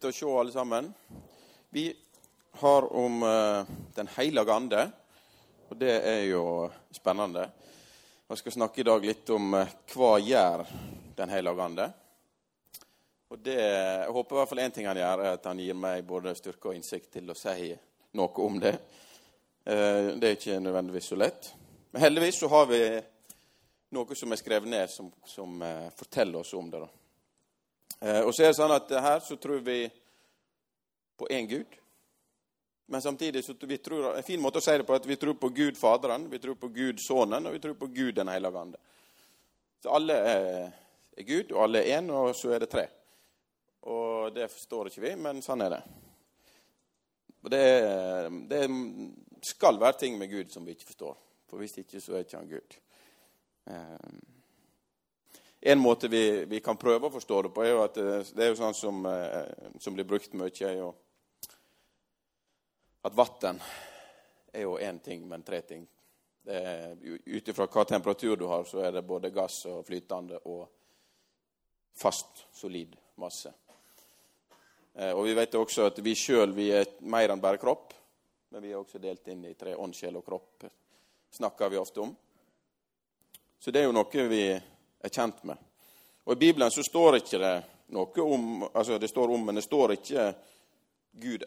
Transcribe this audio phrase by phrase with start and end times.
[0.00, 0.86] Kjekt å se alle sammen.
[1.70, 1.92] Vi
[2.60, 3.64] har om eh,
[3.94, 4.90] Den hellige ande,
[5.68, 7.50] og det er jo spennende.
[8.28, 10.64] Jeg skal snakke i dag litt om eh, hva gjør
[11.16, 11.90] Den hellige ande.
[13.28, 15.76] Og det, Jeg håper i hvert fall én ting han gjør, er at han gir
[15.76, 17.68] meg både styrke og innsikt til å si
[18.16, 18.72] noe om det.
[19.64, 21.52] Eh, det er ikke nødvendigvis så lett.
[21.92, 22.80] Men heldigvis så har vi
[23.92, 26.86] noe som er skrevet ned, som, som eh, forteller oss om det.
[26.86, 26.99] da.
[28.00, 29.84] Eh, og så er det sånn at her så tror vi
[31.20, 31.76] på én Gud.
[32.90, 35.36] Men samtidig så vi tror, En fin måte å si det på at vi tror
[35.38, 38.58] på Gud Faderen, vi tror på Gud Sønnen og vi tror på Gud Den hellige
[38.58, 38.78] ande.
[39.82, 40.72] Så alle er,
[41.16, 42.88] er Gud, og alle er én, og så er det tre.
[43.88, 45.80] Og det forstår ikke vi, men sånn er det.
[47.40, 47.62] Og det,
[48.50, 48.60] det
[49.48, 51.16] skal være ting med Gud som vi ikke forstår.
[51.48, 52.76] For hvis ikke, så er ikke han Gud.
[55.60, 58.18] Eh, en måte vi, vi, kan prøve å forstå det på, er jo at det,
[58.34, 60.90] det er jo sånn som, eh, som blir brukt mye, er jo
[63.04, 63.60] at vann
[64.52, 65.86] er jo én ting, men tre ting.
[66.44, 70.66] Ut ifra hva temperatur du har, så er det både gass og flytende og
[71.96, 73.52] fast, solid masse.
[74.94, 77.94] Eh, og vi vet også at vi sjøl er mer enn bare kropp,
[78.50, 80.66] men vi er også delt inn i tre ånd, sjel og kropp.
[81.30, 82.16] snakker vi ofte om.
[83.60, 84.44] Så det er jo noe vi
[85.00, 85.56] er kjent med.
[86.24, 87.54] Og I Bibelen så står ikke det
[87.96, 90.26] noe om altså det står om, men det står ikke
[91.10, 91.44] Gud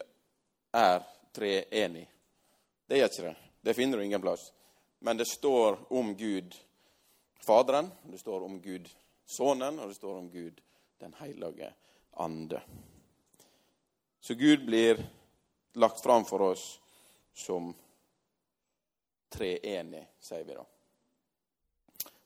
[0.74, 1.00] er
[1.32, 2.04] treenig.
[2.86, 3.36] Det gjør ikke det.
[3.64, 4.52] Det finner du ingen plass.
[4.98, 6.56] Men det står om Gud
[7.44, 8.88] Faderen, det står om Gud
[9.26, 10.60] Sønnen, og det står om Gud
[11.00, 11.72] Den hellige
[12.10, 12.60] ande.
[14.20, 15.00] Så Gud blir
[15.72, 16.80] lagt fram for oss
[17.34, 17.74] som
[19.28, 20.64] treenig, sier vi da.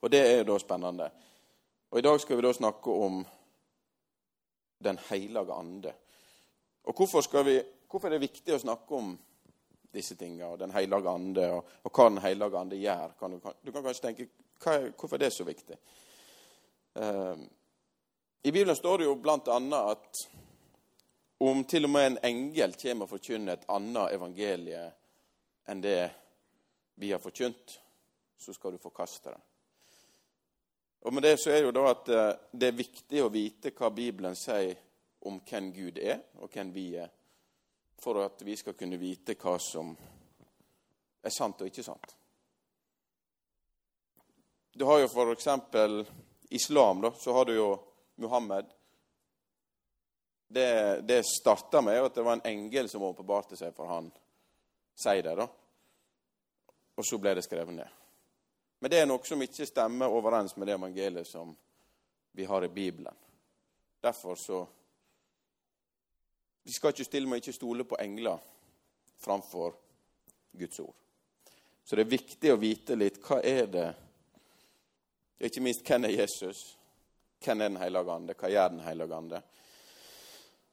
[0.00, 1.10] Og det er jo da spennende.
[1.90, 3.26] Og I dag skal vi da snakke om
[4.78, 5.92] Den hellige ande.
[6.84, 9.16] Og hvorfor, vi, hvorfor, er det viktig å snakke om
[9.92, 13.16] disse tingene, og Den hellige ande, og, og hva Den hellige ande gjør?
[13.18, 14.28] Kan du, du, kan kanskje tenke
[14.66, 15.78] er, hvorfor er det så viktig?
[16.94, 17.34] Uh,
[18.44, 20.22] I Bibelen står det jo blant annet at
[21.40, 24.86] om til og med en engel kommer og forkynner et annet evangelie
[25.70, 26.00] enn det
[26.98, 27.76] vi har forkynt,
[28.38, 29.47] så skal du forkaste det.
[31.08, 33.88] Og med det så er jo da at eh, det er viktig å vite hva
[33.96, 34.74] Bibelen sier
[35.24, 37.08] om hvem Gud er, og hvem vi er,
[37.96, 39.94] for at vi skal kunne vite hva som
[41.24, 42.12] er sant og ikke sant.
[44.76, 46.02] Du har jo for eksempel
[46.52, 47.14] islam, da.
[47.16, 47.70] Så har du jo
[48.20, 48.68] Muhammed.
[50.48, 50.68] Det,
[51.08, 54.12] det starta med at det var en engel som åpenbarte seg for han,
[54.92, 55.48] sier det, da.
[57.00, 57.96] Og så ble det skrevet ned.
[58.78, 61.54] Men det er noe som ikke stemmer overens med det evangeliet som
[62.32, 63.14] vi har i Bibelen.
[64.00, 64.66] Derfor så
[66.62, 68.38] Vi skal ikke stille med ikke stole på engler
[69.16, 69.72] framfor
[70.52, 70.94] Guds ord.
[71.84, 73.86] Så det er viktig å vite litt hva er det
[75.40, 76.76] Ikke minst hvem er Jesus?
[77.40, 78.34] Hvem er Den hellige ande?
[78.34, 79.42] Hva gjør Den hellige ande?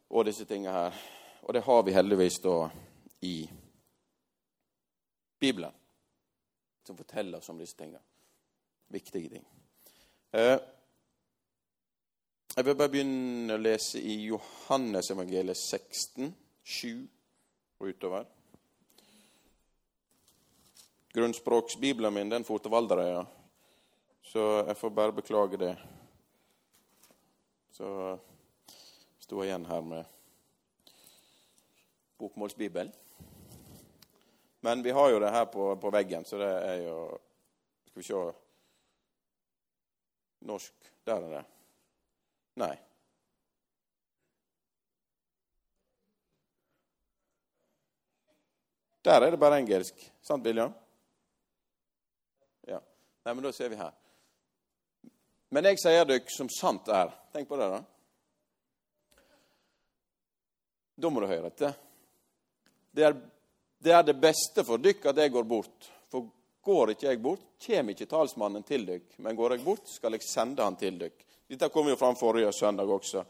[0.09, 0.99] Og disse tingene her.
[1.41, 2.69] Og det har vi heldigvis da
[3.21, 3.49] i
[5.39, 5.84] Bibelen
[6.88, 8.01] som forteller oss om disse tingene.
[8.88, 9.46] Viktige ting.
[10.31, 10.59] Eh,
[12.56, 16.29] jeg vil bare begynne å lese i Johannes evangeliet 16,
[16.63, 17.07] 7
[17.81, 18.28] og utover.
[21.16, 23.25] Grunnspråksbibelen min den for til Valderøya,
[24.24, 25.74] så jeg får bare beklage det.
[27.75, 27.88] Så
[29.19, 30.12] sto jeg igjen her med
[32.19, 32.94] bokmålsbibelen.
[34.65, 37.19] Men vi har jo det her på, på, veggen, så det er jo
[37.85, 38.21] Skal vi se
[40.45, 40.88] Norsk.
[41.06, 41.41] Der er det.
[42.62, 42.77] Nei.
[49.06, 50.01] Der er det bare engelsk.
[50.21, 50.73] Sant, William?
[52.65, 52.81] Ja.
[53.25, 53.94] Nei, men da ser vi her.
[55.53, 57.13] Men jeg sier dere som sant er.
[57.38, 57.83] Tenk på det, da.
[60.97, 61.77] Da må du høre etter.
[62.95, 63.18] Det er
[63.85, 65.89] det er det beste for dykk at jeg går bort.
[66.09, 66.25] For
[66.65, 69.19] går ikke jeg bort, kommer ikke talsmannen til dykk.
[69.21, 71.21] Men går jeg bort, skal jeg sende han til dykk.
[71.53, 73.25] Dette kom jo fram forrige søndag også.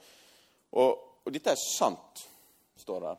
[0.79, 2.19] Og Og dette er sant,
[2.77, 3.17] står der.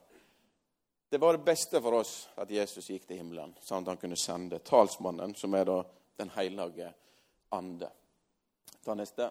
[1.11, 4.19] Det var det beste for oss at Jesus gikk til himmelen, sånn at han kunne
[4.19, 5.85] sende talsmannen, som er da
[6.17, 6.87] Den hellige
[7.53, 7.91] ande.
[8.81, 9.27] Ta neste.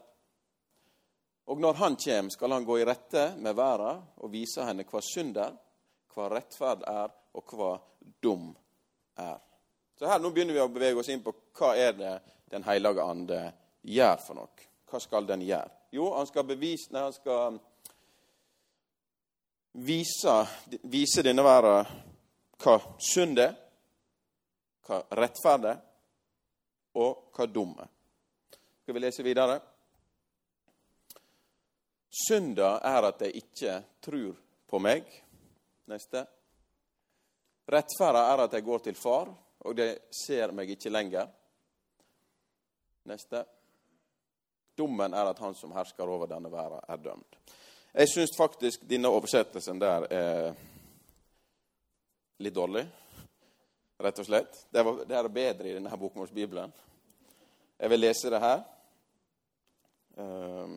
[1.50, 5.02] Og når han kommer, skal han gå i rette med verden og vise henne hva
[5.02, 5.56] synd er,
[6.14, 7.72] hva rettferd er, og hva
[8.24, 8.50] dum
[9.20, 9.38] er.
[9.96, 12.16] Så her Nå begynner vi å bevege oss inn på hva er det
[12.52, 13.40] Den hellige ande
[13.82, 14.68] gjør for noe.
[14.86, 15.72] Hva skal den gjøre?
[15.96, 17.58] Jo, han skal bevise nei, han skal
[19.82, 20.36] vise,
[20.84, 22.04] vise denne verden
[22.62, 23.56] hva synd er,
[24.86, 25.80] hva rettferd er,
[26.96, 27.90] og hva dum er.
[28.84, 29.58] Skal vi lese videre?
[32.16, 34.38] Synda er at de ikke tror
[34.70, 35.10] på meg.
[35.92, 36.24] Neste.
[37.72, 39.32] Rettferda er at jeg går til far,
[39.66, 41.30] og de ser meg ikke lenger.
[43.10, 43.46] Neste.
[44.78, 47.38] Dommen er at han som hersker over denne verden, er dømt.
[47.96, 50.56] Jeg syns faktisk denne oversettelsen der er
[52.44, 52.84] litt dårlig,
[54.04, 54.58] rett og slett.
[54.68, 56.74] Det er, bedre i denne bokmålsbibelen.
[57.80, 58.66] Jeg vil lese det her.
[60.16, 60.76] Um,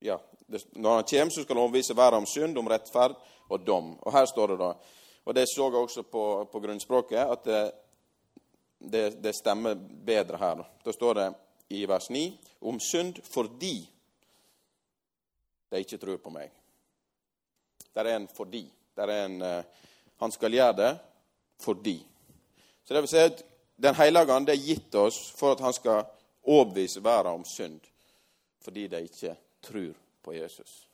[0.00, 0.38] ja, det,
[0.72, 3.14] Når han kommer, så skal han overbevise verden om synd, om rettferd
[3.48, 3.94] og dom.
[4.00, 4.72] Og her står det da,
[5.24, 7.62] og det så jeg også på, på grunnspråket, at det,
[8.78, 9.74] det, det, stemmer
[10.06, 10.64] bedre her.
[10.84, 11.28] Da står det
[11.76, 12.24] i vers 9
[12.68, 13.76] om synd fordi
[15.70, 16.50] de ikke tror på meg.
[17.92, 18.66] Det er en fordi.
[18.96, 19.86] Det er en, uh,
[20.20, 20.92] han skal gjøre det
[21.62, 21.96] fordi.
[22.84, 23.48] Så det vil si at
[23.82, 26.04] Den hellige ande er gitt oss for at han skal
[26.44, 27.80] overbevise verden om synd,
[28.62, 29.32] fordi de ikke
[29.64, 30.86] tror på Jesus.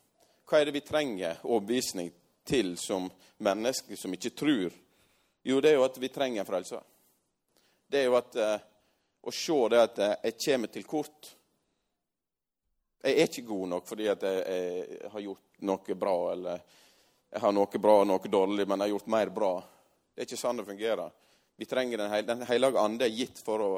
[0.49, 2.11] Hva er det vi trenger overbevisning
[2.49, 3.11] til som
[3.45, 4.73] mennesker som ikke tror?
[5.45, 6.81] Jo, det er jo at vi trenger en frelser.
[7.89, 8.57] Det er jo at uh,
[9.29, 11.31] å se det at uh, jeg kommer til kort.
[13.05, 16.65] Jeg er ikke god nok fordi at jeg, jeg, har gjort noe bra, eller
[17.29, 19.53] jeg har noe bra og noe dårlig, men jeg har gjort mer bra.
[20.13, 21.15] Det er ikke sånn det fungerer.
[21.59, 23.71] Vi trenger Den, den hellige ande er gitt for å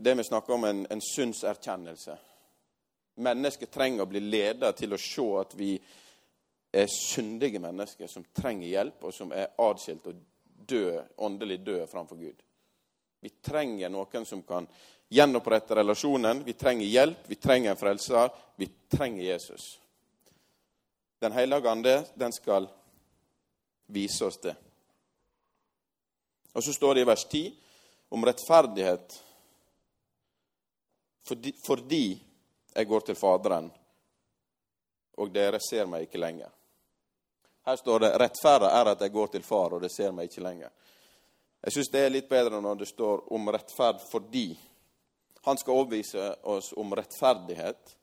[0.00, 2.14] Det vi snakker om, en, en syndserkjennelse.
[3.14, 5.72] Mennesker trenger å bli ledet til å se at vi
[6.72, 10.22] er syndige mennesker som trenger hjelp, og som er adskilt og
[10.70, 12.42] død, åndelig død framfor Gud.
[13.20, 14.68] Vi trenger noen som kan
[15.10, 16.44] gjenopprette relasjonen.
[16.44, 18.30] Vi trenger hjelp, vi trenger en frelser.
[18.56, 19.78] Vi trenger Jesus.
[21.20, 22.68] Den hellige ande, den skal
[23.86, 24.54] vise oss det.
[26.52, 27.50] Og så står det i vers 10
[28.10, 29.18] om rettferdighet
[31.26, 32.04] fordi, fordi
[32.74, 33.70] jeg går til Faderen,
[35.18, 36.50] og dere ser meg ikke lenger.
[37.66, 40.42] Her står det 'rettferda er at jeg går til Far, og dere ser meg ikke
[40.42, 40.70] lenger'.
[41.60, 44.58] Jeg syns det er litt bedre når det står om rettferd fordi.
[45.44, 47.96] Han skal overbevise oss om rettferdighet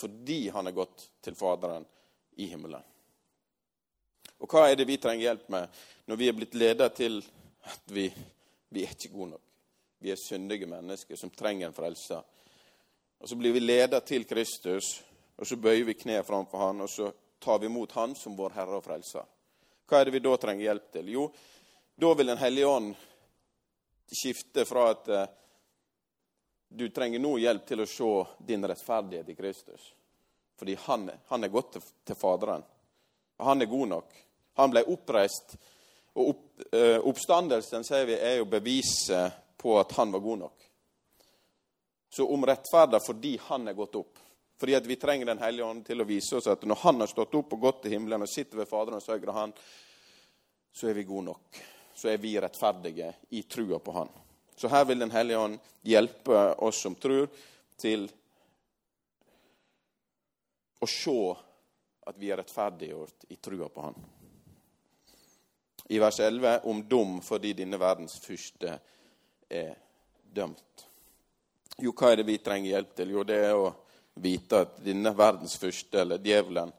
[0.00, 1.86] fordi han er gått til Faderen
[2.36, 2.82] i himmelen.
[4.40, 7.18] Og hva er det vi trenger hjelp med når vi er blitt ledet til
[7.68, 8.06] at vi,
[8.68, 9.46] vi er ikke gode nok?
[10.00, 12.22] Vi er syndige mennesker som trenger en frelser.
[13.20, 15.02] Og så blir vi ledet til Kristus,
[15.36, 18.56] og så bøyer vi kneet framfor Han, og så tar vi imot Han som vår
[18.56, 19.26] Herre og Frelser.
[19.88, 21.08] Hva er det vi da trenger hjelp til?
[21.12, 21.26] Jo,
[22.00, 22.94] da vil Den hellige ånd
[24.10, 25.28] skifte fra at eh,
[26.68, 28.10] du trenger nå hjelp til å se
[28.46, 29.92] din rettferdighet i Kristus.
[30.58, 32.62] Fordi han, han er gått til, Faderen.
[33.36, 34.16] Han er god nok.
[34.60, 35.56] Han ble oppreist.
[36.14, 36.42] Og opp,
[36.72, 40.69] eh, oppstandelsen sier vi, er jo beviset på at han var god nok.
[42.10, 44.18] Så om rettferda fordi han er gått opp.
[44.60, 47.08] Fordi at vi trenger Den hellige ånd til å vise oss at når han har
[47.08, 49.54] stått opp og gått til himmelen og sitter ved Faderens høyre hånd,
[50.72, 51.60] så er vi gode nok.
[51.94, 54.10] Så er vi rettferdige i trua på Han.
[54.56, 57.30] Så her vil Den hellige ånd hjelpe oss som tror,
[57.80, 58.04] til
[60.80, 61.16] å se
[62.10, 63.96] at vi er rettferdiggjort i trua på Han.
[65.88, 68.76] I vers 11 om dom fordi denne verdens første
[69.48, 69.72] er
[70.22, 70.89] dømt.
[71.80, 73.12] Jo, hva er det vi trenger hjelp til?
[73.14, 73.70] Jo, det er å
[74.20, 76.72] vite at denne verdens første, eller djevelen,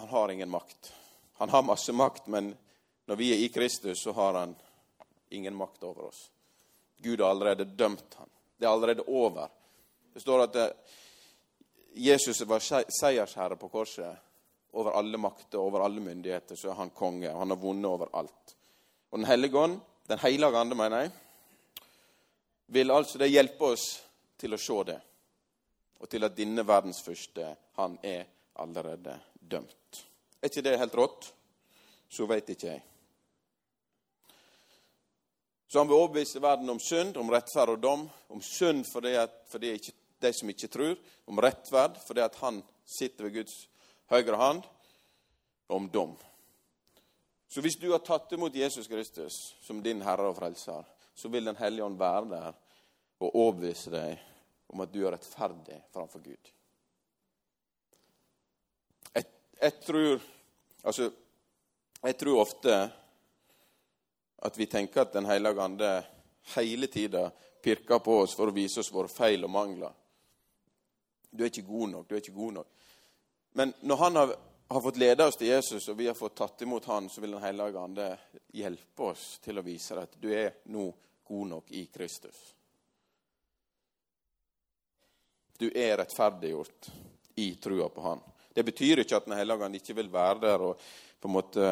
[0.00, 0.92] han har ingen makt.
[1.40, 2.54] Han har masse makt, men
[3.04, 4.54] når vi er i Kristus, så har han
[5.28, 6.30] ingen makt over oss.
[6.96, 8.28] Gud har allerede dømt han.
[8.56, 9.48] Det er allerede over.
[10.12, 10.96] Det står at eh,
[11.94, 14.26] Jesus var seiersherre på korset.
[14.72, 17.32] Over alle makter, over alle myndigheter, så er han konge.
[17.32, 18.56] og Han har vunnet over alt.
[19.10, 21.10] Og Den hellige ånd, Den hellige ande, mener jeg,
[22.70, 23.86] vil altså det hjelpe oss
[24.38, 25.00] til å se det.
[26.00, 28.28] Og til at denne verdens første, han er
[28.62, 30.04] allerede dømt.
[30.40, 31.32] Er ikke det helt rått?
[32.10, 32.84] Så veit ikke jeg.
[35.70, 38.06] Så han vil overbevise verden om synd, om rettferd og dom.
[38.30, 40.96] Om synd fordi, at, fordi ikke, de som ikke tror.
[41.30, 43.68] Om rettferd fordi at han sitter ved Guds
[44.10, 44.64] høyre hand.
[45.68, 46.16] Og om dom.
[47.50, 50.82] Så hvis du har tatt imot Jesus Kristus som din Herre og Frelser,
[51.20, 52.54] så vil Den hellige ånd være der
[53.20, 54.22] og overbevise deg
[54.72, 56.52] om at du er rettferdig framfor Gud.
[59.14, 59.24] Jeg,
[59.60, 60.20] jeg, tror
[60.80, 61.10] Altså,
[62.02, 62.76] jeg tror ofte
[64.40, 65.90] at vi tenker at Den hellige ande
[66.56, 67.26] hele tida
[67.62, 69.92] pirker på oss for å vise oss våre feil og mangler.
[71.30, 72.70] Du er ikke god nok, du er ikke god nok.
[73.60, 74.38] Men når han har
[74.74, 77.30] har fått lede oss til Jesus, og vi har fått tatt imot Han, så vil
[77.30, 78.18] Den hellige ande
[78.54, 80.84] hjelpe oss til å vise deg at du er nå
[81.30, 82.54] god nok i Kristus.
[85.58, 86.90] Du er rettferdiggjort
[87.34, 88.20] i trua på Han.
[88.54, 90.62] Det betyr ikke at Den hellige ånd ikke vil være der.
[90.62, 90.80] og
[91.20, 91.68] på En måte,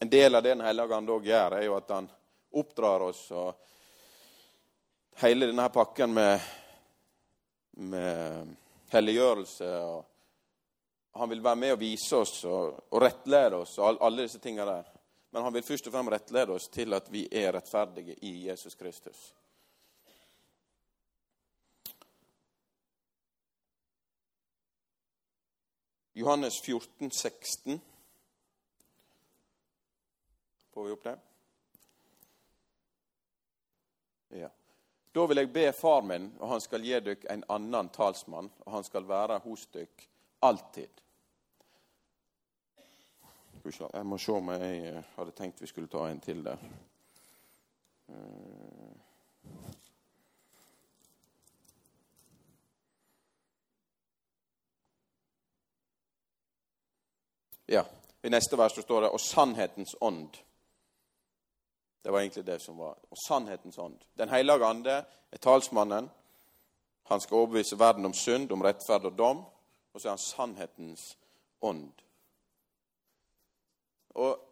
[0.00, 2.10] en del av det Den hellige ånd òg gjør, er jo at han
[2.52, 3.30] oppdrar oss.
[3.30, 3.54] og
[5.22, 6.40] Hele denne pakken med,
[7.80, 8.52] med
[8.92, 10.04] helliggjørelse og
[11.16, 14.68] han vil være med og vise oss og, og rettlede oss og alle disse tingene
[14.68, 14.95] der.
[15.36, 18.72] Men han vil først og fremst rettlede oss til at vi er rettferdige i Jesus
[18.74, 19.34] Kristus.
[26.16, 27.82] Johannes 14, 16.
[30.72, 31.16] Får vi opp det?
[34.40, 34.48] Ja.
[35.12, 38.78] Da vil jeg be far min, og han skal gi dere en annen talsmann, og
[38.78, 40.08] han skal være hos dere
[40.40, 41.04] alltid.
[43.66, 46.60] Jeg må se om jeg eh, hadde tenkt vi skulle ta en til der.
[48.08, 48.92] Eh.
[57.66, 57.82] Ja,
[58.22, 60.42] I neste vers står det 'og sannhetens ånd'.
[62.02, 62.98] Det var egentlig det som var.
[63.10, 63.98] Og sannhetens ånd.
[64.18, 66.10] Den hellige ande er talsmannen.
[67.02, 69.44] Han skal overbevise verden om synd, om rettferd og dom.
[69.92, 71.18] Og så er han sannhetens
[71.60, 72.05] ånd.
[74.16, 74.42] Og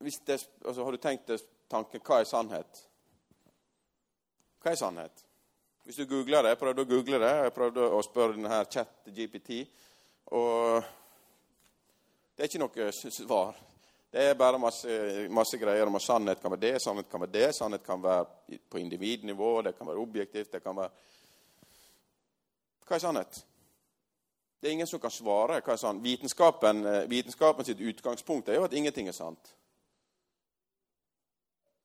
[0.00, 2.84] det, altså, Har du tenkt deg tanken hva er sannhet?
[4.60, 5.24] Hva er sannhet?
[5.84, 7.34] Hvis du googler det Jeg prøvde å google det.
[7.44, 9.64] Jeg prøvde å spørre denne chat GPT.
[10.36, 10.80] Og
[12.36, 13.58] det er ikke noe svar.
[14.10, 14.94] Det er bare masse,
[15.30, 18.58] masse greier om at sannhet kan være det, sannhet kan være det, sannhet kan være
[18.66, 20.90] på individnivå, det kan være objektivt, det kan være
[22.88, 23.38] Hva er sannhet?
[24.60, 25.60] Det er ingen som kan svare.
[25.60, 26.02] hva er sant.
[26.02, 29.54] Vitenskapen, eh, vitenskapen sitt utgangspunkt er jo at ingenting er sant.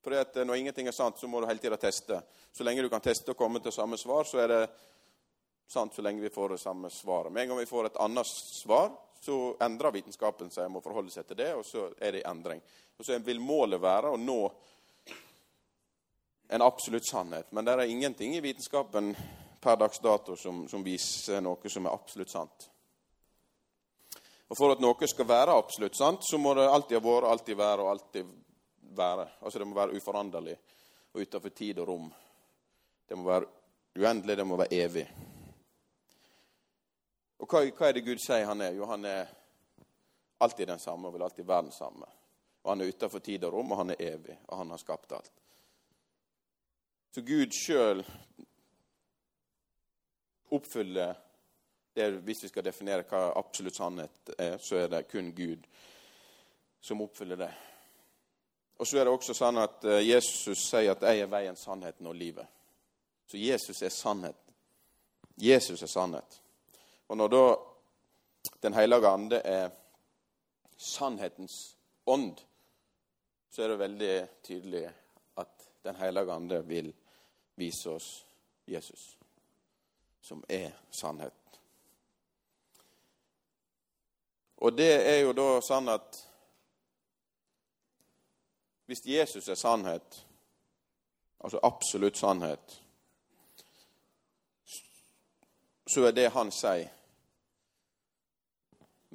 [0.05, 2.21] At eh, Når ingenting er sant, så må du hele tida teste.
[2.51, 4.69] Så lenge du kan teste og komme til samme svar, så er det
[5.67, 7.31] sant så lenge vi får det samme svaret.
[7.31, 8.91] Med en gang vi får et annet svar,
[9.21, 10.69] så endrer vitenskapen seg.
[10.69, 12.61] må forholde seg til det, og så er det endring.
[12.99, 14.51] Og så vil målet være å nå
[16.47, 17.51] en absolutt sannhet.
[17.51, 19.15] Men det er ingenting i vitenskapen
[19.65, 22.69] per dags dato som, som viser noe som er absolutt sant.
[24.45, 27.57] Og For at noe skal være absolutt sant, så må det alltid ha vært, alltid
[27.57, 28.33] være og alltid
[28.97, 29.29] være.
[29.41, 30.57] Altså Det må være uforanderlig
[31.15, 32.11] og utenfor tid og rom.
[33.09, 33.49] Det må være
[33.97, 35.05] uendelig, det må være evig.
[37.41, 38.77] Og hva, hva, er det Gud sier han er?
[38.77, 39.33] Jo, han er
[40.45, 42.11] alltid den samme og vil alltid være den samme.
[42.65, 45.11] Og Han er utenfor tid og rom, og han er evig, og han har skapt
[45.13, 45.33] alt.
[47.13, 48.01] Så Gud sjøl
[50.55, 51.15] oppfylle
[51.95, 55.63] det, Hvis vi skal definere hva absolutt sannhet er, så er det kun Gud
[56.81, 57.51] som oppfyller det.
[58.77, 62.07] Og så er det også sånn at eh, Jesus sier at 'jeg er veien, sannheten
[62.07, 62.51] og livet'.
[63.27, 64.35] Så Jesus er sannhet.
[65.37, 66.41] Jesus er sannhet.
[67.07, 67.45] Og når da
[68.61, 69.69] Den hellige ande er
[70.77, 72.41] sannhetens ånd,
[73.49, 74.93] så er det veldig tydelig
[75.37, 76.93] at Den hellige ande vil
[77.55, 78.25] vise oss
[78.67, 79.17] Jesus
[80.25, 81.33] som er sannhet.
[84.57, 86.17] Og det er jo da sånn at
[88.89, 90.17] hvis Jesus er sannhet,
[91.45, 92.77] altså absolutt sannhet,
[95.93, 96.89] så er det han sier,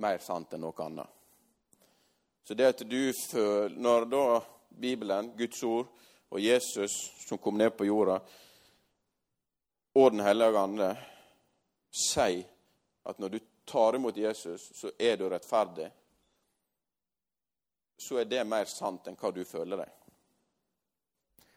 [0.00, 1.16] mer sant enn noe annet.
[2.46, 4.22] Så det at du føler Når da
[4.70, 5.90] Bibelen, Guds ord
[6.30, 6.94] og Jesus
[7.26, 8.20] som kom ned på jorda,
[9.94, 10.90] og Den hellige ande
[11.90, 12.44] sier
[13.02, 15.90] at når du tar imot Jesus, så er du rettferdig,
[17.96, 19.90] så er det mer sant enn hva du føler deg.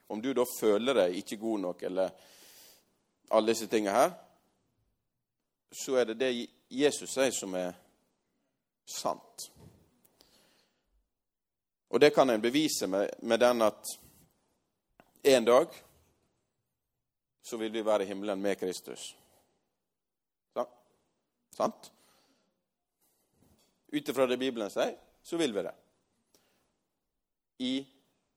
[0.08, 2.12] Om du da føler deg ikke god nok, eller
[3.34, 4.12] alle disse tingene her,
[5.74, 6.34] så er det det
[6.70, 7.72] Jesus sier, som er
[8.86, 9.48] sant.
[11.94, 13.96] Og det kan en bevise med, med den at
[15.24, 15.68] en dag
[17.44, 19.16] så vil vi være i himmelen med Kristus.
[20.54, 20.66] Så,
[21.56, 21.92] sant?
[23.94, 25.74] Ut ifra det Bibelen sier, så vil vi det.
[27.60, 27.74] I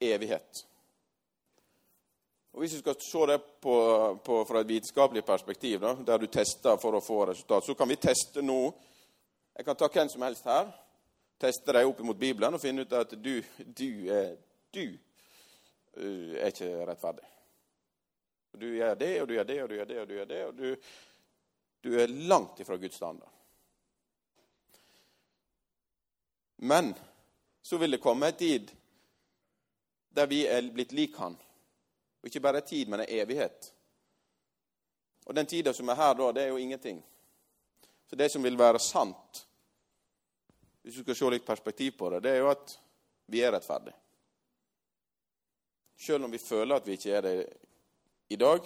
[0.00, 0.66] evighet.
[2.52, 3.76] Og Hvis du skal se det på,
[4.24, 7.88] på, fra et vitenskapelig perspektiv, da, der du tester for å få resultat, så kan
[7.88, 8.60] vi teste nå
[9.56, 10.66] Jeg kan ta hvem som helst her,
[11.40, 14.34] teste deg opp mot Bibelen og finne ut at du, du, er,
[14.74, 14.82] du
[15.96, 17.24] uh, er ikke rettferdig.
[18.56, 20.44] Du gjør det, og du gjør det, og du gjør det, og du gjør det,
[20.46, 20.76] og du,
[21.84, 23.32] du er langt ifra Guds standard.
[26.56, 26.94] Men
[27.62, 28.70] så vil det komme en tid
[30.16, 31.36] der vi er blitt lik Han.
[32.20, 33.72] Og ikke bare tid, men en evighet.
[35.26, 37.02] Og den tida som er her da, det er jo ingenting.
[38.06, 39.42] Så det som vil være sant,
[40.82, 42.76] hvis du skal se litt perspektiv på det, det er jo at
[43.26, 43.96] vi er rettferdige.
[45.98, 47.36] Selv om vi føler at vi ikke er det
[48.28, 48.60] i dag,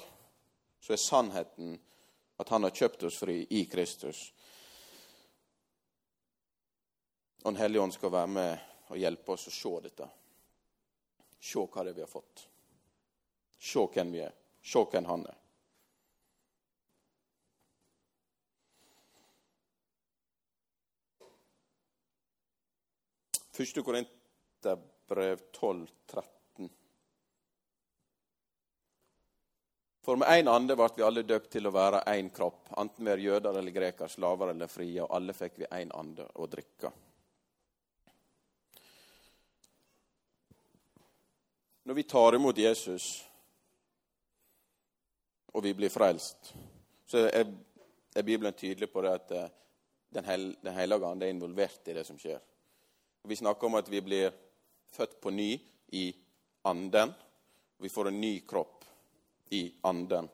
[0.81, 1.79] så er sannheten
[2.41, 4.33] at Han har kjøpt oss fri i Kristus.
[7.43, 10.09] Og Den hellige ånd skal være med og hjelpe oss å se dette.
[11.41, 12.47] Se hva det er vi har fått.
[13.61, 14.35] Se hvem vi er.
[14.65, 15.37] Se hvem han er.
[23.61, 26.40] Første Korinterbrev 12, 13.
[30.01, 33.13] For med én ande ble vi alle døpt til å være én kropp, enten vi
[33.13, 36.93] er jøder eller grekere, slaver eller frie, og alle fikk vi én ande å drikke.
[41.85, 43.11] Når vi tar imot Jesus,
[45.53, 46.55] og vi blir frelst,
[47.11, 49.49] så er Bibelen tydelig på det at eh,
[50.11, 52.41] Den, hel, den hellige ande er involvert i det som skjer.
[53.31, 54.33] Vi snakker om at vi blir
[54.91, 55.53] født på ny
[55.95, 56.09] i
[56.67, 57.13] anden.
[57.79, 58.80] Vi får en ny kropp
[59.51, 60.29] i anden.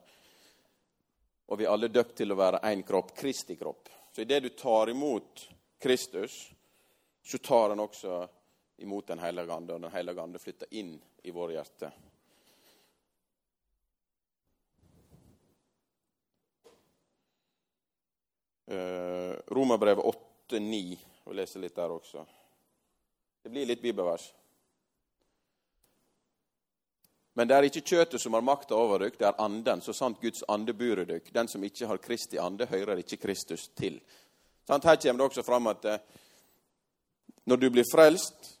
[1.47, 3.89] Og vi er alle døpt til å være én kropp, Kristi kropp.
[4.11, 5.47] Så idet du tar imot
[5.79, 6.35] Kristus,
[7.23, 8.27] så tar han også
[8.77, 11.91] imot Den hellige ande, og Den hellige ande flytter inn i våre hjerter.
[18.67, 20.05] Eh, Romerbrevet
[20.47, 20.97] 8-9.
[21.25, 22.25] Vi leser litt der også.
[23.43, 24.33] Det blir litt bibelvers.
[27.37, 30.17] Men det er ikke kjøttet som har makta over dere, det er anden, så sant
[30.21, 31.33] Guds ande bor i dere.
[31.33, 33.99] Den som ikke har Kristi ande, hører ikke Kristus til.
[34.67, 35.99] Her kommer det også fram at eh,
[37.45, 38.57] når du blir frelst,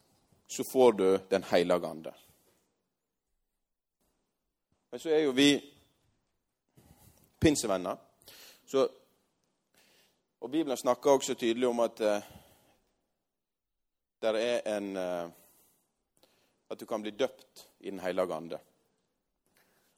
[0.47, 2.13] så får du Den hellige ande.
[4.91, 5.49] Men så er jo vi
[7.39, 7.97] pinsevenner.
[8.67, 8.87] Så
[10.39, 12.21] og Bibelen snakker også tydelig om at uh,
[14.21, 15.31] det er en uh,
[16.69, 18.59] At du kan bli døpt i Den hellige ande.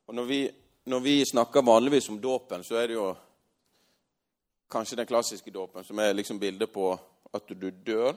[0.05, 0.39] Og når vi,
[0.85, 3.15] når vi snakker vanligvis om dåpen, så er det jo
[4.69, 6.91] kanskje den klassiske dåpen, som er liksom bildet på
[7.33, 8.15] at du dør,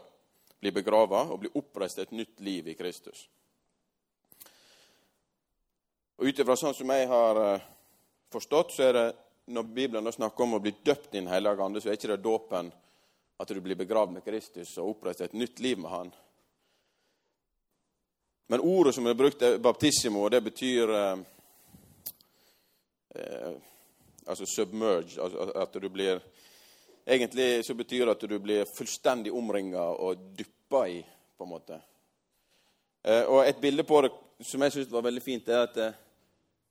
[0.61, 3.27] blir begrava og blir oppreist et nytt liv i Kristus.
[6.17, 7.65] Og Ut ifra sånn som jeg har uh,
[8.31, 9.07] forstått, så er det
[9.53, 12.23] når Bibelen snakker om å bli døpt i Den hellige ande, så er ikke det
[12.23, 12.71] dåpen
[13.43, 16.13] at du blir begravd med Kristus og oppreist et nytt liv med Han.
[18.53, 21.21] Men ordet som er brukt, er baptissimo, og det betyr eh,
[23.17, 23.53] eh,
[24.27, 25.17] Altså submerge.
[25.19, 26.21] Altså at du blir
[27.07, 31.01] Egentlig så betyr det at du blir fullstendig omringa og duppa i,
[31.37, 31.79] på en måte.
[33.03, 34.13] Eh, og et bilde på det
[34.45, 35.97] som jeg syns var veldig fint, er at eh,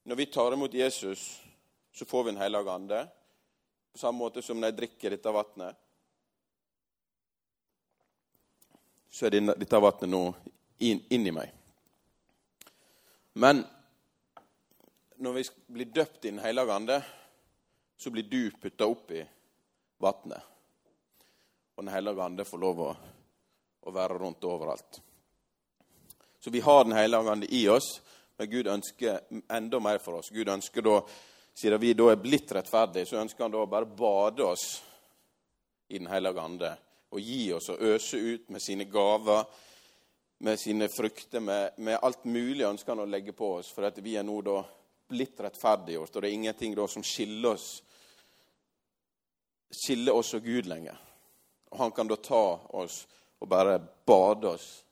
[0.05, 1.25] når vi tar imot Jesus
[1.91, 3.07] så får vi en hellig ande.
[3.91, 5.81] På samme måte som når jeg drikker dette vannet,
[9.09, 10.21] så er dette vannet nå
[10.79, 11.60] inn, inn, i meg.
[13.33, 13.63] Men
[15.21, 17.01] når vi blir døpt i Den hellige ande,
[17.97, 19.23] så blir du putta opp i
[19.97, 20.41] vannet.
[21.75, 22.91] Og Den hellige ande får lov å,
[23.81, 25.01] å være rundt overalt.
[26.39, 28.01] Så vi har Den hellige ande i oss,
[28.37, 29.19] men Gud ønsker
[29.53, 30.31] enda mer for oss.
[30.33, 31.01] Gud ønsker da
[31.53, 34.65] siden vi da er blitt rettferdige, så ønsker han da å bare bade oss
[35.91, 36.71] i Den hellige ande
[37.11, 39.43] og gi oss og øse ut med sine gaver,
[40.41, 43.69] med sine frykter, med, med alt mulig ønsker han å legge på oss.
[43.73, 44.57] For vi er nå da
[45.11, 47.71] blitt rettferdiggjort, og det er ingenting da som skiller oss
[49.71, 50.97] skiller oss og Gud lenger.
[51.69, 53.07] Og Han kan da ta oss
[53.39, 54.83] og bare bade oss,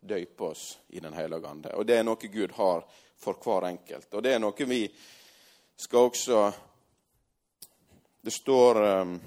[0.00, 1.74] døype oss i Den hellige ande.
[1.74, 2.84] Og det er noe Gud har
[3.18, 4.14] for hver enkelt.
[4.14, 4.84] Og det er noe vi
[5.76, 6.52] skal også
[8.26, 9.20] Det står um,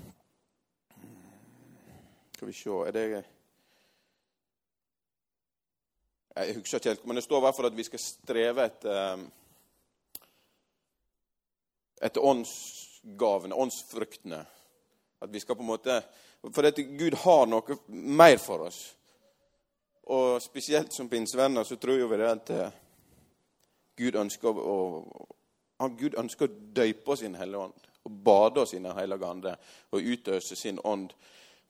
[2.36, 3.39] Skal vi se Er det
[6.40, 9.00] Jeg husker ikke helt, men det står i hvert fall at vi skal streve etter
[9.14, 9.26] um,
[12.02, 14.46] etter åndsgavene, åndsfruktene.
[15.20, 16.02] At vi skal på en måte
[16.56, 18.78] For at Gud har noe mer for oss.
[20.08, 22.78] Og spesielt som pinsevenner så tror vi det at eh,
[24.00, 24.78] Gud ønsker å,
[26.00, 27.90] Gud ønsker å døype oss i Den hellige ånd.
[28.08, 29.58] Og bade oss i Den hellige ande
[29.92, 31.12] og utøse sin ånd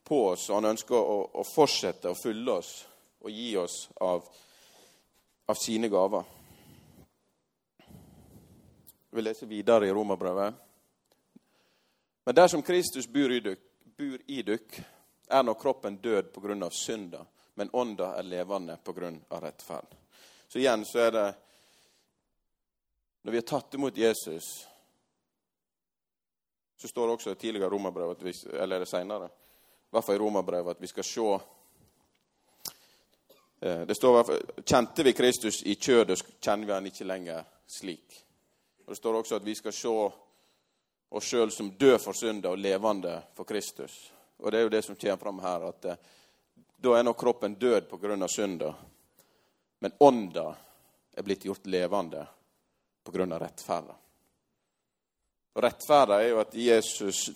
[0.05, 0.45] på oss.
[0.51, 2.71] Og han ønsker å, å fortsette å fylle oss
[3.25, 4.29] og gi oss av,
[5.50, 6.24] av sine gaver.
[9.10, 10.54] Vi leser lese videre i Romerbrevet.
[12.24, 14.78] Men dersom Kristus bor i dykk,
[15.28, 17.26] er nå kroppen død av synda,
[17.58, 18.78] men ånda er levende
[19.30, 19.98] av rettferd.
[20.48, 21.28] Så igjen så er det
[23.22, 24.68] Når vi har tatt imot Jesus,
[26.78, 30.82] så står det også tidligere i Romerbrevet, eller senere, i hvert fall i Romerbrevet, at
[30.82, 31.40] vi skal se
[33.60, 34.30] det står
[34.63, 38.15] Kjente vi Kristus i kjødet, kjenner vi han ikke lenger slik.
[38.86, 39.89] Og Det står også at vi skal se
[41.10, 44.12] oss sjøl som død for synder og levende for Kristus.
[44.38, 45.98] Og Det er jo det som kommer fram her, at eh,
[46.78, 48.28] da er nå kroppen død pga.
[48.28, 48.74] synda,
[49.80, 50.56] men ånda
[51.13, 52.28] er blitt gjort levende
[53.04, 53.39] pga.
[53.39, 53.95] rettferda.
[55.54, 57.32] Og rettferda er jo at Jesus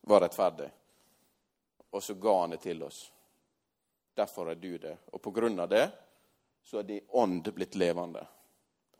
[0.00, 0.70] var rettferdig,
[1.90, 3.12] og så ga han det til oss.
[4.18, 4.96] Derfor er du det.
[5.14, 5.84] Og på grunn av det
[6.66, 8.24] så er din ånd blitt levende.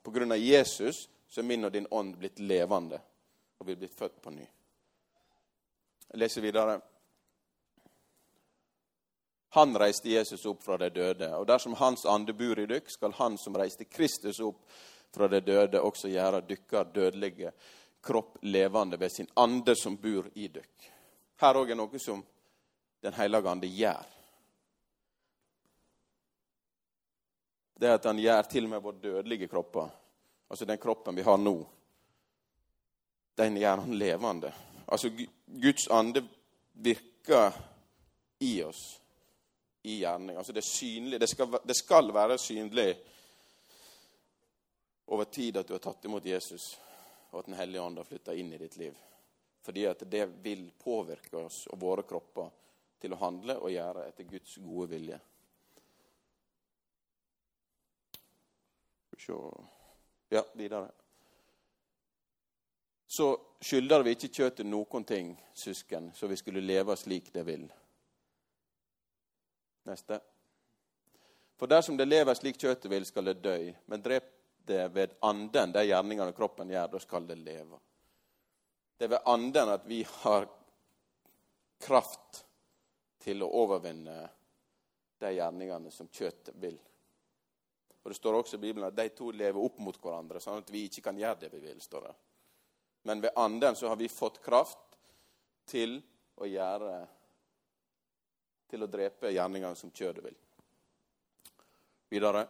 [0.03, 3.01] På grunn av Jesus så er min og din ånd blitt levende,
[3.59, 4.47] og vi er blitt født på ny.
[6.09, 6.77] Jeg leser videre.
[9.59, 13.17] Han reiste Jesus opp fra de døde, og dersom Hans ande bor i dykk, skal
[13.19, 14.63] Han som reiste Kristus opp
[15.13, 17.53] fra de døde, også gjøre dykkar dødelige
[18.07, 20.89] kropp levende ved sin ande som bor i dykk.
[21.43, 22.23] Her òg er noe som
[23.03, 24.18] Den hellige ande gjør.
[27.79, 29.89] Det er at han gjør til og med våre dødelige kropper
[30.49, 31.67] altså den kroppen vi har nå,
[33.35, 34.53] den gjør han levende.
[34.87, 35.11] Altså
[35.47, 36.25] Guds ande
[36.73, 37.53] virker
[38.39, 39.01] i oss
[39.83, 40.37] i gjerning.
[40.37, 41.21] Altså det er synlig.
[41.21, 42.89] Det skal, det skal være synlig
[45.07, 46.73] over tid at du har tatt imot Jesus,
[47.31, 48.97] og at Den hellige ånd har flytta inn i ditt liv.
[49.63, 52.51] Fordi at det vil påvirke oss og våre kropper
[52.99, 55.21] til å handle og gjøre etter Guds gode vilje.
[59.19, 59.35] Se
[60.29, 60.91] ja, videre.
[63.07, 67.65] Så skylder vi ikke kjøttet noen ting, søsken, så vi skulle leve slik det vil.
[69.89, 70.21] Neste.
[71.59, 73.57] For dersom det lever slik kjøttet vil, skal det dø.
[73.87, 74.29] Men drep
[74.69, 77.81] det ved anden, de gjerningene kroppen gjør, da skal det leve.
[78.99, 80.47] Det er ved anden at vi har
[81.81, 82.45] kraft
[83.25, 84.19] til å overvinne
[85.19, 86.77] de gjerningene som kjøttet vil.
[88.09, 90.71] Og Det står også i Bibelen at de to lever opp mot hverandre, sånn at
[90.73, 91.81] vi ikke kan gjøre det vi vil.
[91.81, 92.13] står det.
[93.05, 94.97] Men ved anden så har vi fått kraft
[95.69, 96.01] til
[96.41, 97.07] å gjøre
[98.69, 100.35] Til å drepe gjerningene som kjødet vil.
[102.09, 102.47] Videre.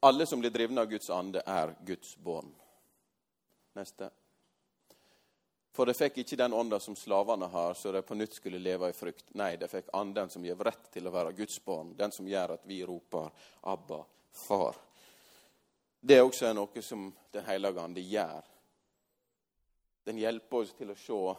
[0.00, 2.52] Alle som blir drivne av Guds ande, er Guds barn.
[3.76, 4.10] Neste.
[5.72, 8.90] For det fikk ikke den ånda som slavene har, så de på nytt skulle leve
[8.92, 9.30] i frykt.
[9.40, 12.58] Nei, det fikk anden som gir rett til å være Guds barn, den som gjør
[12.58, 13.30] at vi roper
[13.62, 14.76] 'Abba, Far'.
[16.00, 18.42] Det er også noe som Den hellige ande gjør.
[20.04, 21.36] Den hjelper oss til å se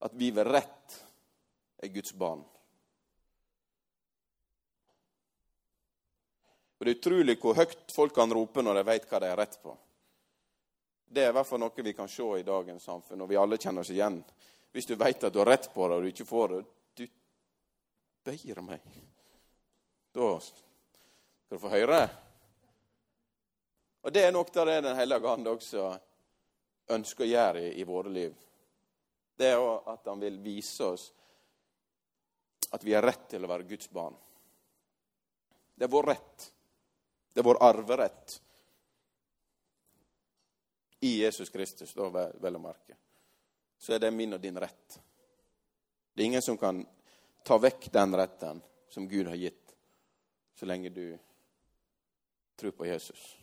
[0.00, 0.96] at vi ved rett
[1.82, 2.40] er Guds barn.
[6.78, 9.36] Og Det er utrolig hvor høyt folk kan rope når de vet hva de har
[9.36, 9.76] rett på.
[11.12, 13.56] Det er i hvert fall noe vi kan se i dagens samfunn, og vi alle
[13.58, 14.20] kjenner oss igjen.
[14.70, 16.60] Hvis du vet at du har rett på det, og du ikke får det
[17.00, 17.06] Du
[18.24, 18.84] bøyer meg.
[20.14, 21.98] Da skal du få høre.
[24.06, 25.88] Og det er nok det Den hellige ande også
[26.94, 28.36] ønsker å gjøre i, i våre liv.
[29.34, 31.08] Det er at han vil vise oss
[32.70, 34.14] at vi har rett til å være Guds barn.
[35.74, 36.46] Det er vår rett.
[37.32, 38.38] Det er vår arverett
[41.00, 42.96] i Jesus Kristus, da vel å merke,
[43.78, 45.00] så er det min og din rett.
[46.12, 46.82] Det er ingen som kan
[47.46, 48.60] ta vekk den retten
[48.90, 49.74] som Gud har gitt,
[50.54, 51.18] så lenge du
[52.56, 53.36] tror på Jesus.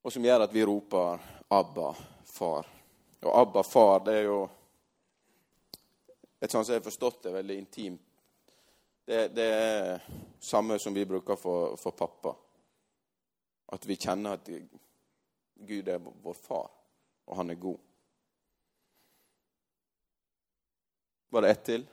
[0.00, 2.66] Og som gjør at vi roper 'Abba, far'.
[3.22, 4.48] Og 'Abba, far' det er jo
[6.40, 8.00] et sånt som jeg har forstått det, veldig intimt.
[9.04, 10.00] Det, det er
[10.40, 12.34] samme som vi bruker for, for pappa.
[13.72, 14.48] At vi kjenner at
[15.66, 16.70] Gud er vår far,
[17.24, 17.78] og han er god.
[21.30, 21.86] Var det ett til?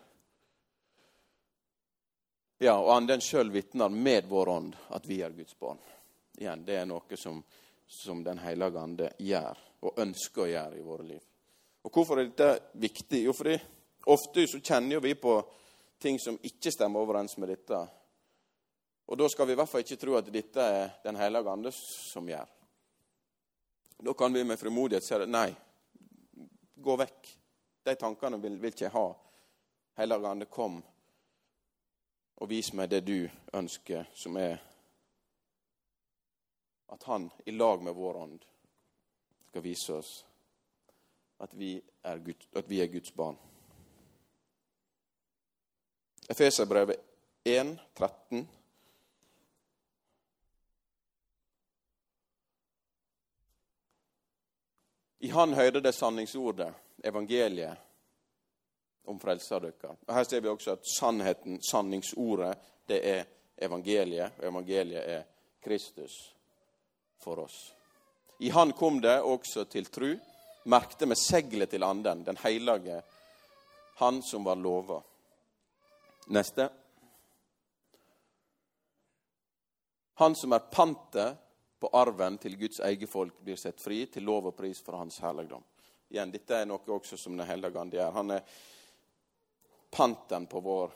[2.58, 5.78] Ja, og anden sjøl vitner med vår ånd at vi er Guds barn.
[6.38, 7.44] Igjen, Det er noe som
[7.88, 11.22] som Den hellige ande gjør, og ønsker å gjøre i våre liv.
[11.88, 13.24] Og Hvorfor er dette viktig?
[13.24, 13.56] Jo, fordi
[14.12, 15.38] ofte så kjenner vi på
[16.02, 17.80] ting som ikke stemmer overens med dette.
[19.08, 21.72] Og da skal vi i hvert fall ikke tro at dette er Den hellige ande
[21.72, 22.57] som gjør.
[23.98, 25.50] Da kan vi med frimodighet si at nei,
[26.76, 27.32] gå vekk.
[27.84, 29.08] De tankene vil, vil ikke jeg ha.
[29.98, 30.82] Hellige Ande, kom
[32.38, 34.60] og vis meg det du ønsker, som er
[36.88, 38.46] at Han i lag med vår ånd
[39.50, 40.12] skal vise oss
[41.44, 43.36] at vi er, Gud, at vi er Guds barn.
[46.30, 46.96] Efeserbrevet
[47.46, 48.48] 1, 13.
[55.20, 57.78] I Han høyde det sanningsordet, evangeliet,
[59.08, 59.96] om frelsa dere.
[60.08, 63.24] Her ser vi også at sannheten, sanningsordet, det er
[63.58, 65.24] evangeliet, og evangeliet er
[65.64, 66.18] Kristus
[67.24, 67.74] for oss.
[68.40, 70.12] I Han kom det også til tru,
[70.70, 73.02] merkte med seglet til anden, den hellige,
[73.98, 75.02] Han som var lova.
[76.28, 76.70] Neste.
[80.14, 81.38] Han som er pantet
[81.80, 85.20] på arven til Guds eget folk, blir sett fri til lov og pris for Hans
[85.22, 85.64] herligdom.
[86.10, 88.16] Igjen, Dette er noe også som Den hellige ande gjør.
[88.16, 88.58] Han er
[89.92, 90.92] panten på vår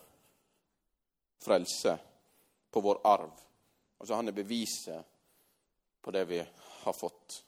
[1.41, 1.97] frelse,
[2.71, 3.31] på vår arv.
[3.99, 5.05] Altså Han er beviset
[6.01, 6.41] på det vi
[6.83, 7.43] har fått.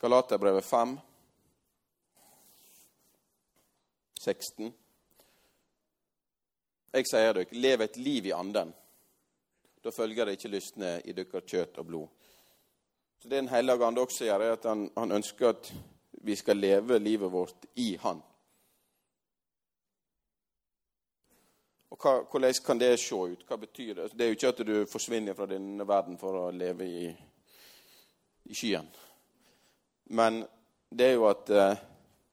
[0.00, 0.98] Galaterbrevet 5,
[4.20, 4.72] 16.
[6.92, 8.72] Jeg sier dere, lev et liv i anden.
[9.84, 12.08] Da følger det ikke lystne i deres kjøtt og blod.
[13.20, 15.72] Så Det Den hellige ande også gjør, er at han, han ønsker at
[16.12, 18.22] vi skal leve livet vårt i Han.
[21.90, 23.44] Og hva, Hvordan kan det se ut?
[23.46, 24.12] Hva betyr det?
[24.12, 27.08] Det er jo ikke at du forsvinner fra denne verden for å leve i,
[28.44, 28.88] i skyen.
[30.04, 30.44] Men
[30.90, 31.82] det er jo at eh,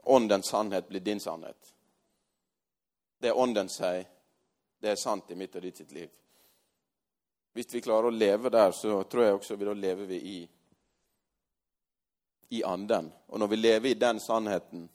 [0.03, 1.73] åndens sannhet blir din sannhet.
[3.19, 4.05] Det ånden sier,
[4.79, 6.09] det er sant i mitt og ditt sitt liv.
[7.53, 10.37] Hvis vi klarer å leve der, så tror jeg også da lever vi i,
[12.49, 13.09] i anden.
[13.27, 14.87] Og når vi lever i den sannheten,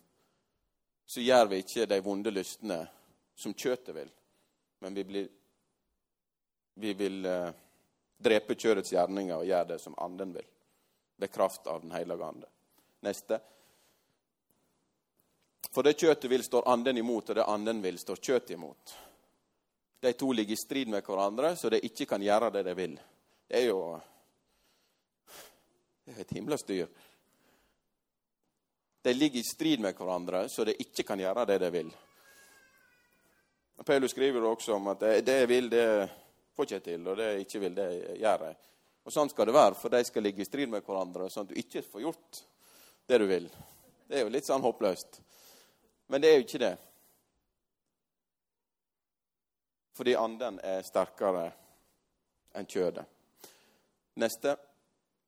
[1.07, 2.85] så gjør vi ikke de vonde lystene
[3.35, 4.13] som kjøttet vil
[4.83, 5.29] men vi, blir,
[6.75, 7.51] vi vil eh,
[8.19, 10.49] drepe kjørets gjerninger og gjøre det som anden vil.
[11.17, 12.49] Ved kraft av Den hellige ande.
[13.07, 13.39] Neste.
[15.71, 18.95] For det kjøttet vil, står anden imot, og det anden vil, står kjøttet imot.
[20.03, 22.97] De to ligger i strid med hverandre, så de ikke kan gjøre det de vil.
[23.47, 23.83] Det er jo
[26.03, 26.89] det er et himmelsk dyr.
[29.03, 31.95] De ligger i strid med hverandre, så de ikke kan gjøre det de vil.
[33.87, 35.87] Paulus skriver også om at det, jeg vil, det
[36.55, 37.89] får jeg til, og det jeg ikke vil, det
[38.19, 38.61] gjør jeg.
[39.07, 41.55] Og Sånn skal det være, for de skal ligge i strid med hverandre, sånn at
[41.55, 42.43] du ikke får gjort
[43.11, 43.47] det du vil.
[44.07, 45.23] Det er jo litt sånn håpløst.
[46.11, 46.77] Men det er jo ikke det.
[50.03, 51.45] Fordi anden er sterkere
[52.59, 53.05] enn kjødet.
[54.19, 54.57] Neste.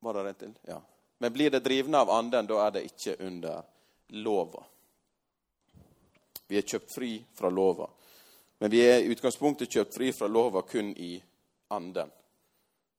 [0.02, 0.54] Var det en til?
[0.66, 0.78] Ja.
[1.22, 3.60] Men blir det drivne av anden, da er det ikke under
[4.18, 4.64] lova.
[6.50, 7.87] Vi er kjøpt fri fra lova.
[8.58, 11.12] Men vi er i utgangspunktet kjøpt fri fra lova kun i
[11.70, 12.10] anden.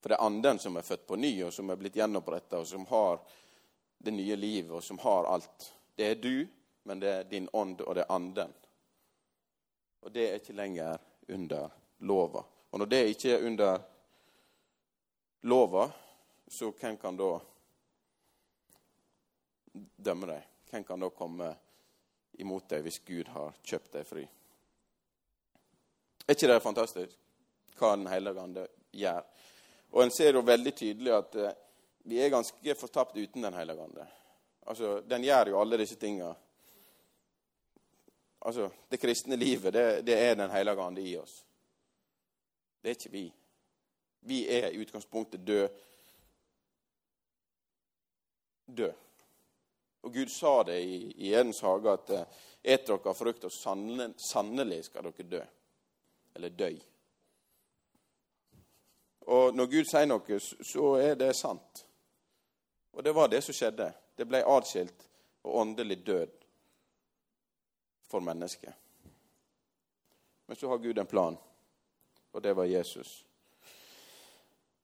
[0.00, 2.70] For det er anden som er født på ny, og som er blitt gjenoppretta, og
[2.70, 3.20] som har
[3.98, 5.68] det nye livet, og som har alt.
[5.92, 6.48] Det er du,
[6.88, 8.56] men det er din ånd, og det er anden.
[10.00, 10.96] Og det er ikke lenger
[11.28, 12.44] under lova.
[12.70, 13.78] Og når det ikke er under
[15.46, 15.90] lova,
[16.48, 17.30] så hvem kan da
[19.96, 20.48] dømme deg?
[20.70, 21.52] Hvem kan da komme
[22.42, 24.24] imot deg hvis Gud har kjøpt deg fri?
[26.26, 27.22] Er ikke det fantastisk
[27.76, 29.22] hva Den hellige ande gjør?
[29.92, 31.52] Og en ser jo veldig tydelig at uh,
[32.06, 34.06] vi er ganske fortapt uten Den hellige ande.
[34.66, 36.32] Altså, den gjør jo alle disse tinga.
[38.46, 41.44] Altså, det kristne livet, det, det er Den hellige ande i oss.
[42.82, 43.32] Det er ikke vi.
[44.20, 45.68] Vi er i utgangspunktet død.
[48.66, 48.92] Død.
[50.02, 52.22] Og Gud sa det i, i Edens hage at uh,
[52.62, 53.52] et dere frukt, og
[54.30, 55.42] sannelig skal dere dø
[56.34, 56.78] eller døy.
[59.26, 61.86] Og når Gud sier noe, så er det sant.
[62.94, 63.90] Og det var det som skjedde.
[64.14, 65.08] Det ble atskilt
[65.42, 66.45] og åndelig død
[68.16, 68.74] for mennesket.
[70.46, 71.36] Men så har Gud en plan,
[72.32, 73.26] og det var Jesus.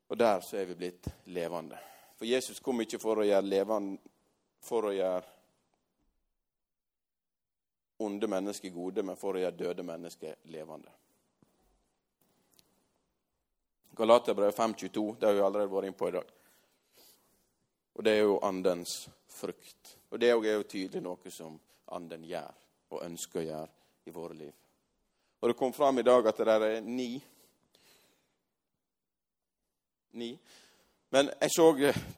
[0.07, 1.79] Og der så er vi blitt levende.
[2.17, 3.97] For Jesus kom ikke for å gjøre levende
[4.61, 5.25] for å gjøre
[8.05, 10.93] onde mennesker gode, men for å gjøre døde mennesker levende.
[13.97, 16.37] Galaterbrevet 5.22, det har vi allerede vært inne på i dag.
[17.97, 19.97] Og det er jo andens frukt.
[20.13, 21.57] Og det er jo tydelig noe som
[21.97, 22.53] anden gjør,
[22.93, 24.53] og ønsker å gjøre i våre liv.
[25.41, 27.11] Og det kom fram i dag at det er ni.
[30.21, 30.31] Ni.
[31.11, 31.67] Men jeg så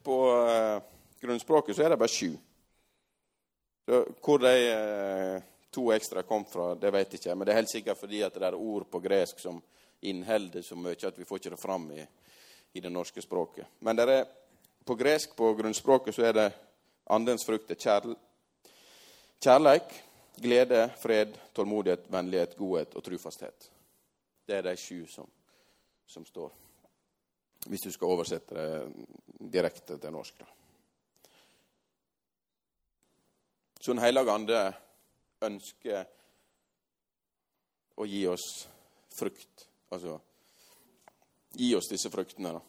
[0.03, 0.81] på uh,
[1.21, 2.35] grunnspråket, så er det bare sju.
[3.85, 5.41] Hvor de uh,
[5.73, 7.35] to ekstra kom fra, det vet jeg ikke.
[7.35, 9.61] Men det er helt sikkert fordi at det er ord på gresk som
[10.05, 12.05] inneholder så mye at vi får ikke det fram i,
[12.77, 13.67] i det norske språket.
[13.79, 14.25] Men det er,
[14.85, 16.47] på gresk, på grunnspråket, så er det
[17.09, 18.15] andens frukt kjærl
[19.41, 19.91] kjærleik,
[20.41, 23.69] glede, fred, tålmodighet, vennlighet, godhet og trufasthet.
[24.45, 25.29] Det er de sju som,
[26.07, 26.51] som står.
[27.65, 30.37] Hvis du skal oversette det direkte til norsk.
[30.39, 30.45] da.
[33.81, 34.61] Så Den hellige ande
[35.45, 36.05] ønsker
[37.95, 38.47] å gi oss
[39.13, 39.67] frukt.
[39.93, 40.19] Altså
[41.55, 42.53] gi oss disse fruktene.
[42.53, 42.61] da.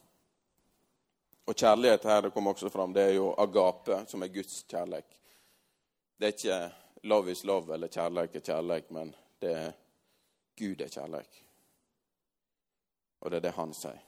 [1.47, 5.19] Og kjærlighet her, det kom også fram, det er jo agape, som er Guds kjærlighet.
[6.19, 6.59] Det er ikke
[7.07, 9.73] 'love is love' eller 'kjærlighet er kjærlighet', men det er
[10.59, 11.43] Gud er kjærlighet.
[13.21, 14.03] Og det er det han sier.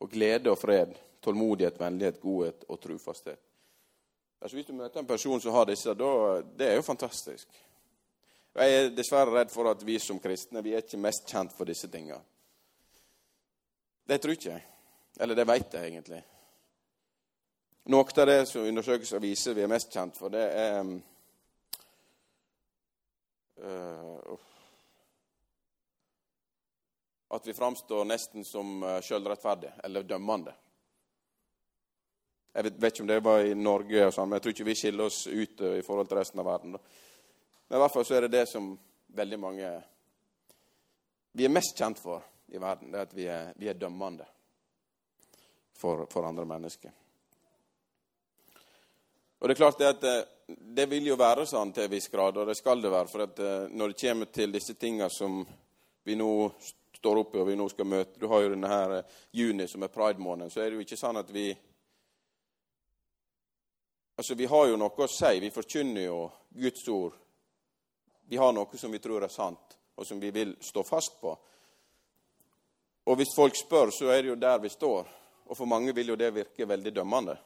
[0.00, 3.38] Og glede og fred, tålmodighet, vennlighet, godhet og trufasthet.
[4.40, 7.48] Altså, hvis du møter en person som har disse, da, det er jo fantastisk.
[8.54, 11.68] Jeg er dessverre redd for at vi som kristne vi er ikke mest kjent for
[11.68, 12.18] disse tingene.
[14.08, 14.64] Det tror ikke jeg.
[15.20, 16.22] Eller det vet jeg egentlig.
[17.90, 20.96] Noe av det som undersøkelser viser vi er mest kjent for, det er uh,
[27.30, 30.54] At vi framstår nesten som uh, sjølrettferdige eller dømmende.
[32.52, 34.78] Jeg vet, ikke om det var i Norge, og sånn, men jeg tror ikke vi
[34.80, 36.74] skiller oss ut uh, i forhold til resten av verden.
[37.68, 38.72] Men i hvert fall så er det det som
[39.14, 39.70] veldig mange
[41.32, 44.26] Vi er mest kjent for i verden, det er at vi er, vi er dømmende
[45.78, 46.90] for, for andre mennesker.
[49.38, 50.24] Og Det er klart det at eh,
[50.58, 53.08] det vil jo være sånn til en viss grad, og det skal det være.
[53.10, 55.40] For at eh, når det kommer til disse tingene som
[56.04, 56.30] vi nå
[57.00, 59.82] står oppe og vi nå skal møte Du har jo denne her eh, juni som
[59.84, 61.48] er pridemåneden, så er det jo ikke sånn at vi
[64.20, 65.38] Altså, Vi har jo noe å si.
[65.40, 66.16] Vi forkynner jo
[66.52, 67.14] Guds ord.
[68.28, 71.32] Vi har noe som vi tror er sant, og som vi vil stå fast på.
[73.08, 75.08] Og hvis folk spør, så er det jo der vi står.
[75.48, 77.38] Og for mange vil jo det virke veldig dømmende.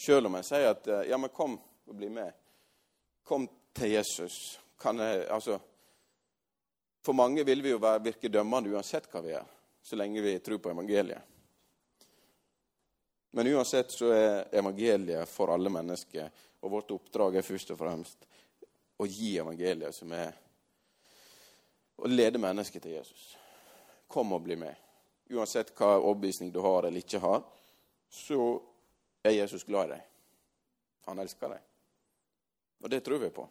[0.00, 2.32] Selv om en sier at ja, men kom og bli med.
[3.24, 4.58] Kom til Jesus.
[4.84, 5.58] Jeg, altså,
[7.02, 9.46] for mange vil vi jo være, virke dømmende uansett hva vi er,
[9.82, 11.34] så lenge vi tror på evangeliet.
[13.30, 18.28] Men uansett så er evangeliet for alle mennesker, og vårt oppdrag er først og fremst
[18.98, 20.32] å gi evangeliet, som er
[21.98, 23.32] å lede mennesket til Jesus.
[24.08, 24.88] Kom og bli med
[25.28, 27.42] uansett hva overbevisning du har eller ikke har,
[28.08, 28.60] så
[29.22, 30.04] er Jesus glad i deg.
[31.08, 31.67] Han elsker deg.
[32.82, 33.48] Og det tror vi på.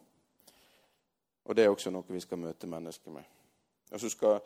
[1.48, 3.24] Og det er også noe vi skal møte mennesker med.
[3.92, 4.40] Og så skal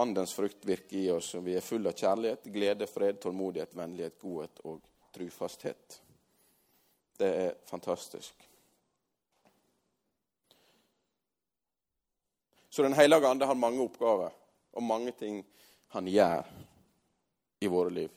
[0.00, 4.18] andens frukt virke i oss, og vi er fulle av kjærlighet, glede, fred, tålmodighet, vennlighet,
[4.20, 4.80] godhet og
[5.14, 6.00] trufasthet.
[7.18, 8.48] Det er fantastisk.
[12.70, 14.30] Så Den hellige ande har mange oppgaver
[14.72, 15.40] og mange ting
[15.88, 16.44] han gjør
[17.60, 18.12] i våre liv.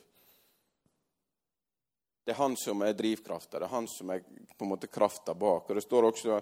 [2.24, 4.22] Det er han som er drivkrafta, det er han som er
[4.56, 5.68] på en måte krafta bak.
[5.68, 6.40] Og det står også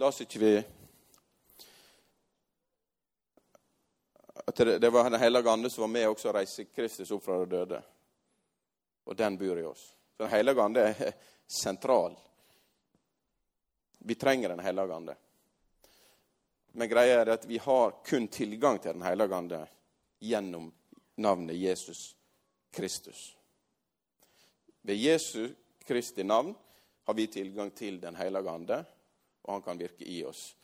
[0.00, 0.54] La oss ikke vi
[4.46, 7.38] at det, var Den hellige ande som var med også å reise Kristus opp fra
[7.38, 7.80] de døde.
[9.04, 9.82] Og den bor i oss.
[10.16, 11.12] Så Den hellige ande er
[11.46, 12.16] sentral.
[13.98, 15.16] Vi trenger Den hellige ande.
[16.72, 19.66] Men greia er at vi har kun tilgang til Den hellige ande
[20.18, 20.72] gjennom
[21.16, 22.16] navnet Jesus
[22.72, 23.36] Kristus.
[24.82, 25.48] Ved Jesu
[25.84, 26.54] Kristi navn
[27.04, 28.84] har vi tilgang til Den hellige ande,
[29.42, 30.54] og han kan virke i oss.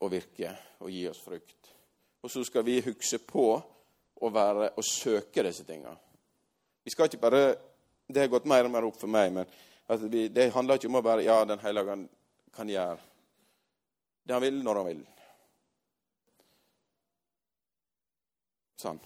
[0.00, 1.72] Og virke og gi oss frukt.
[2.22, 5.96] Og så skal vi huske på å, være, å søke disse tingene.
[6.84, 7.56] Vi skal ikke bare
[8.06, 9.46] Det har gått mer og mer opp for meg, men
[10.10, 12.08] vi, det handler ikke om å bare Ja, Den hellige ande
[12.54, 12.98] kan gjøre
[14.26, 15.02] det han vil, når han vil.
[18.80, 18.98] Sånn.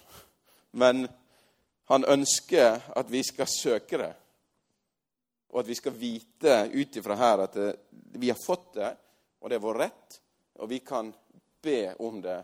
[0.72, 1.08] Men
[1.90, 4.12] han ønsker at vi skal søke det,
[5.50, 8.90] og at vi skal vite ut ifra her at det, vi har fått det,
[9.40, 10.20] og det er vår rett,
[10.62, 11.10] og vi kan
[11.62, 12.36] be om det.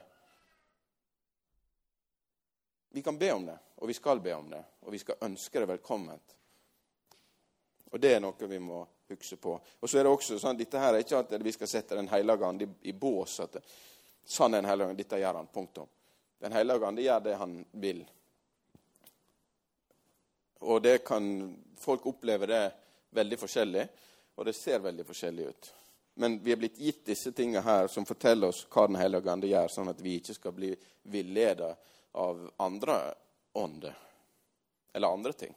[2.90, 5.62] Vi kan be om det, og vi skal be om det, og vi skal ønske
[5.62, 6.36] det velkomment.
[7.92, 9.54] Og det er noe vi må huske på.
[9.80, 12.10] Og så er det også sånn, Dette her er ikke at vi skal sette Den
[12.10, 13.38] hellige ande i, i bås.
[13.40, 13.62] at
[14.24, 15.46] Sann er Den hellige ande, dette gjør han.
[15.54, 15.88] Punktum.
[16.42, 18.02] Den hellige ande gjør det han vil.
[20.64, 21.26] Og det kan
[21.78, 22.62] folk oppleve det
[23.16, 23.84] veldig forskjellig,
[24.36, 25.72] og det ser veldig forskjellig ut.
[26.16, 29.50] Men vi er blitt gitt disse tingene her som forteller oss hva Den hellige ande
[29.50, 30.70] gjør, sånn at vi ikke skal bli
[31.12, 31.74] villeda
[32.16, 32.96] av andre
[33.52, 33.98] ånder
[34.96, 35.52] eller andre ting.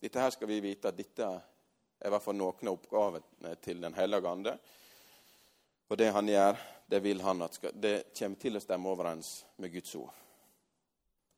[0.00, 3.80] Dette her skal vi vite at dette er i hvert fall noen av oppgavene til
[3.80, 4.54] Den hellige ande.
[5.88, 9.32] Og det han gjør, det vil han at skal, det kommer til å stemme overens
[9.56, 10.12] med Guds ord.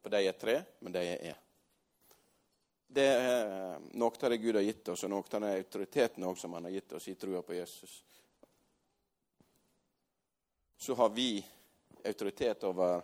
[0.02, 1.40] For de er tre, men de er én.
[2.94, 6.44] Det er noe av det Gud har gitt oss, og noe av den autoriteten også
[6.44, 7.94] som han har gitt oss i trua på Jesus.
[10.76, 11.38] Så har vi
[12.04, 13.00] autoritet over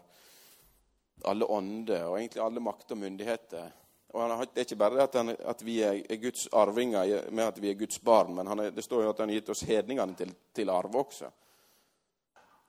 [1.24, 3.70] alle ånder og egentlig alle makter og myndigheter.
[4.12, 7.62] Og har, Det er ikke bare at, han, at vi er, Guds arvinger med at
[7.62, 10.18] vi er Guds barn, men er, det står jo at han har gitt oss hedningene
[10.20, 11.32] til, til arv også.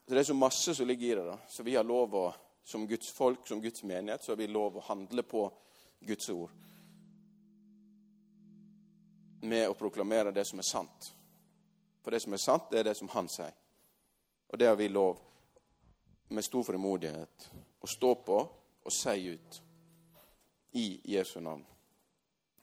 [0.08, 1.28] Så Det er så masse som ligger i det.
[1.34, 1.38] da.
[1.48, 2.26] Så vi har lov å,
[2.64, 5.50] som Guds folk, som Guds menighet, så har vi lov å handle på
[6.00, 6.56] Guds ord
[9.42, 11.10] med å proklamere det som er sant.
[12.04, 13.56] For det som er sant, det er det som han sier.
[14.50, 15.20] Og det har vi lov,
[16.30, 17.50] med stor frimodighet,
[17.82, 19.62] å stå på og si ut
[20.78, 20.86] i
[21.16, 21.64] Jesu navn.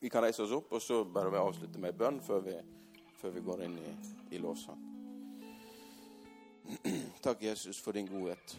[0.01, 2.55] Vi kan reise oss opp, og så bare vi avslutte med bønn før vi,
[3.19, 3.95] før vi går inn i,
[4.37, 4.83] i lovsang.
[7.25, 8.57] Takk, Jesus, for din godhet.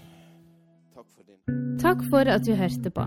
[0.95, 3.05] Takk for din Takk for at du hørte på.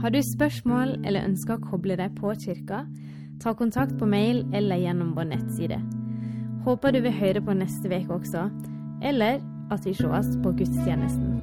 [0.00, 2.84] Har du spørsmål eller ønsker å koble deg på kirka?
[3.40, 5.80] Ta kontakt på mail eller gjennom vår nettside.
[6.64, 8.50] Håper du vil høre på neste uke også,
[9.02, 9.40] eller
[9.72, 11.40] at vi sees på gudstjenesten.